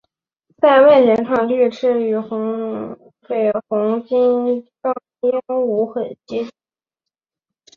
[0.59, 6.51] 在外形上绿翅与绯红金刚鹦鹉很接近。